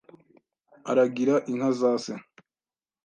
aragira 0.89 1.35
inka 1.51 1.69
za 1.79 1.91
se 2.03 2.13